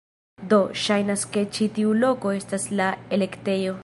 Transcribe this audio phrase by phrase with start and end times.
[0.53, 3.77] Do, ŝajnas ke ĉi tiu loko estas la elektejo